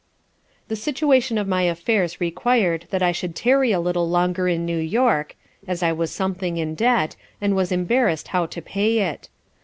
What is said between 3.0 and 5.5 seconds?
I should tarry a little longer in New York,